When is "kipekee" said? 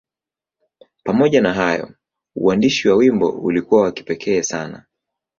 3.91-4.41